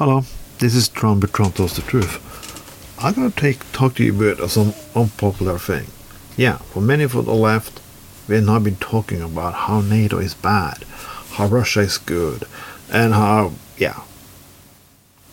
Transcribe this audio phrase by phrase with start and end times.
[0.00, 0.24] Hello,
[0.60, 2.24] this is Trump but Trump Tells the Truth.
[3.04, 5.88] I'm gonna take talk to you about some unpopular thing.
[6.38, 7.82] Yeah, for many from the left,
[8.26, 10.84] we have not been talking about how NATO is bad,
[11.32, 12.44] how Russia is good,
[12.90, 14.00] and how, yeah,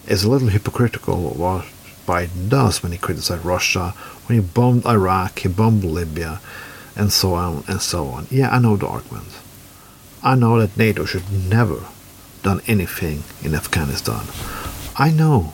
[0.06, 1.64] it's a little hypocritical what
[2.06, 3.92] Biden does when he criticizes Russia,
[4.26, 6.42] when he bombed Iraq, he bombed Libya,
[6.94, 8.28] and so on and so on.
[8.30, 9.30] Yeah, I know the argument.
[10.22, 11.86] I know that NATO should never
[12.48, 14.26] done anything in Afghanistan.
[14.96, 15.52] I know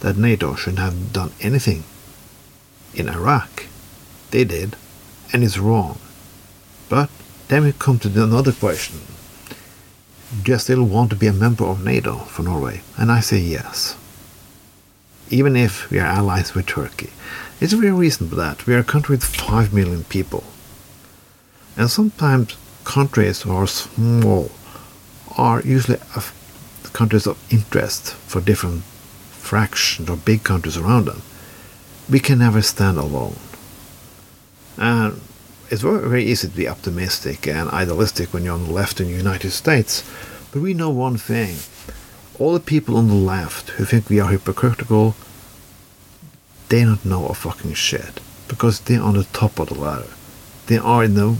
[0.00, 1.84] that NATO shouldn't have done anything
[2.92, 3.52] in Iraq.
[4.32, 4.76] They did,
[5.32, 5.98] and it's wrong.
[6.90, 7.08] But
[7.48, 9.00] then we come to another question.
[10.42, 12.82] Do you still want to be a member of NATO for Norway?
[12.98, 13.96] And I say yes.
[15.30, 17.10] Even if we are allies with Turkey.
[17.62, 18.66] It's a very reason for that.
[18.66, 20.44] We are a country with 5 million people.
[21.78, 24.50] And sometimes countries are small
[25.36, 25.98] are usually
[26.92, 31.22] countries of interest for different fractions or big countries around them.
[32.08, 33.36] We can never stand alone.
[34.78, 35.20] And
[35.70, 39.08] it's very, very easy to be optimistic and idealistic when you're on the left in
[39.08, 40.02] the United States.
[40.52, 41.56] But we know one thing.
[42.38, 45.16] All the people on the left who think we are hypocritical,
[46.68, 48.20] they don't know a fucking shit.
[48.48, 50.12] Because they're on the top of the ladder.
[50.66, 51.36] They are the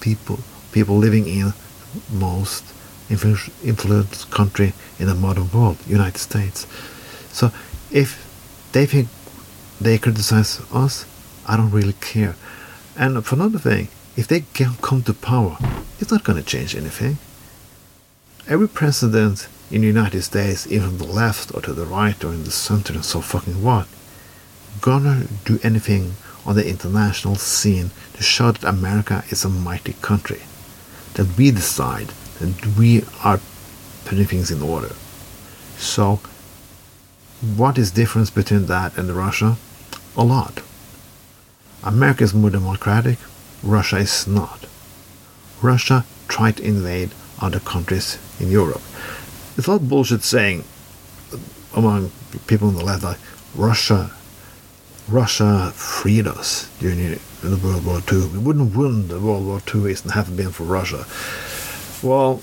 [0.00, 0.38] people
[0.72, 1.52] people living in
[2.10, 2.64] most
[3.10, 6.66] influenced country in the modern world, United States.
[7.32, 7.50] So
[7.90, 8.20] if
[8.72, 9.08] they think
[9.80, 11.06] they criticize us,
[11.46, 12.36] I don't really care.
[12.96, 14.44] And for another thing, if they
[14.80, 15.58] come to power,
[16.00, 17.18] it's not going to change anything.
[18.46, 22.44] Every president in the United States, even the left or to the right or in
[22.44, 23.88] the center and so fucking what,
[24.80, 30.42] gonna do anything on the international scene to show that America is a mighty country.
[31.14, 33.40] That we decide that we are
[34.04, 34.94] putting things in order.
[35.76, 36.20] So,
[37.56, 39.56] what is difference between that and Russia?
[40.16, 40.62] A lot.
[41.82, 43.18] America is more democratic,
[43.62, 44.66] Russia is not.
[45.60, 48.82] Russia tried to invade other countries in Europe.
[49.56, 50.64] It's a lot of bullshit saying
[51.74, 52.10] among
[52.46, 53.18] people on the left like
[53.54, 54.10] Russia
[55.08, 58.26] Russia freed us during the World War II.
[58.28, 61.04] We wouldn't win the World War II if it hadn't been for Russia.
[62.04, 62.42] Well,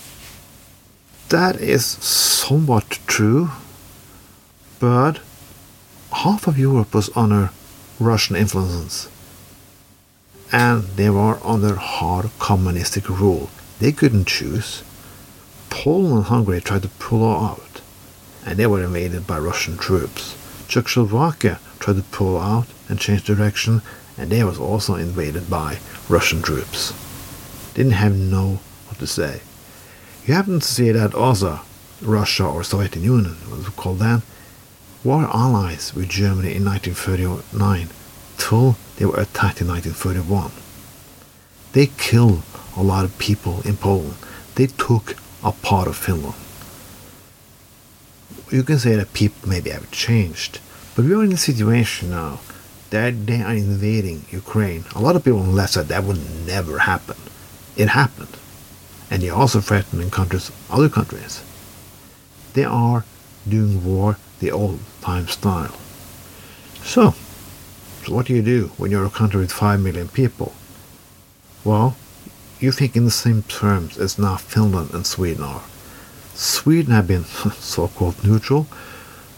[1.29, 3.51] that is somewhat true,
[4.79, 5.19] but
[6.11, 7.51] half of Europe was under
[7.99, 9.07] Russian influence
[10.51, 13.49] and they were under hard communistic rule.
[13.79, 14.83] They couldn't choose.
[15.69, 17.81] Poland and Hungary tried to pull out,
[18.45, 20.35] and they were invaded by Russian troops.
[20.67, 23.81] Czechoslovakia tried to pull out and change direction,
[24.17, 25.79] and they was also invaded by
[26.09, 26.93] Russian troops.
[27.73, 29.41] Didn't have no what to say.
[30.25, 31.61] You happen to see that also
[32.01, 34.21] Russia or Soviet Union, what we call that,
[35.03, 37.89] were allies with Germany in 1939
[38.37, 40.51] till they were attacked in 1931.
[41.73, 42.43] They killed
[42.77, 44.15] a lot of people in Poland.
[44.55, 46.35] They took a part of Finland.
[48.51, 50.59] You can say that people maybe have changed,
[50.95, 52.41] but we are in a situation now
[52.91, 54.83] that they are invading Ukraine.
[54.93, 57.15] A lot of people on the that would never happen.
[57.75, 58.37] It happened.
[59.11, 61.43] And they're also threatening countries, other countries.
[62.53, 63.05] They are
[63.47, 65.77] doing war the old time style.
[66.81, 67.13] So,
[68.03, 70.53] so what do you do when you're a country with 5 million people?
[71.63, 71.95] Well,
[72.59, 75.63] you think in the same terms as now Finland and Sweden are.
[76.33, 77.25] Sweden have been
[77.59, 78.67] so-called neutral,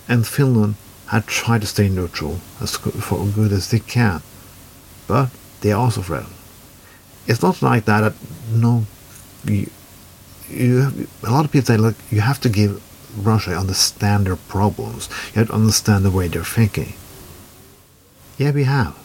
[0.08, 0.76] and Finland
[1.08, 4.22] had tried to stay neutral as for good as they can,
[5.08, 5.30] but
[5.62, 6.34] they also threaten.
[7.28, 8.02] It's not like that.
[8.02, 8.14] that
[8.52, 8.86] no,
[9.46, 9.70] you,
[10.50, 12.82] you a lot of people say, look, you have to give
[13.18, 15.10] Russia understand their problems.
[15.34, 16.94] You have to understand the way they're thinking.
[18.38, 18.98] Yeah, we have.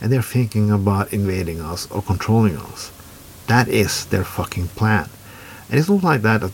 [0.00, 2.90] And they're thinking about invading us or controlling us.
[3.46, 5.08] That is their fucking plan.
[5.70, 6.50] And it's not like that,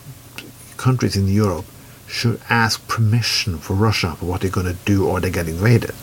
[0.77, 1.65] countries in Europe
[2.07, 5.95] should ask permission for Russia for what they're going to do or they get invaded.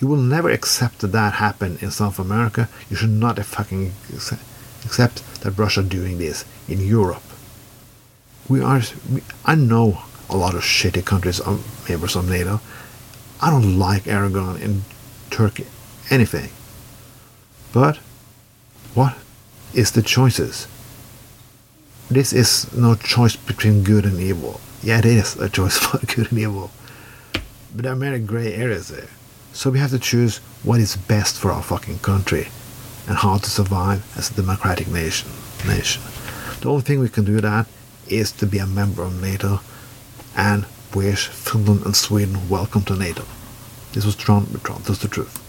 [0.00, 2.68] You will never accept that that happen in South America.
[2.90, 3.92] You should not fucking
[4.84, 7.22] accept that Russia doing this in Europe.
[8.48, 8.82] We are.
[9.44, 12.60] I know a lot of shitty countries, um, members of NATO,
[13.40, 14.82] I don't like Erdogan in
[15.30, 15.66] Turkey,
[16.10, 16.50] anything.
[17.72, 17.96] But
[18.94, 19.16] what
[19.74, 20.66] is the choices?
[22.10, 24.60] This is no choice between good and evil.
[24.82, 26.70] Yeah, it is a choice for good and evil.
[27.74, 29.08] But there are many gray areas there.
[29.52, 32.48] So we have to choose what is best for our fucking country
[33.06, 35.30] and how to survive as a democratic nation.
[35.66, 36.02] Nation.
[36.60, 37.66] The only thing we can do that
[38.08, 39.60] is to be a member of NATO
[40.36, 43.24] and wish Finland and Sweden welcome to NATO.
[43.92, 45.41] This was John with Trump, that's the truth.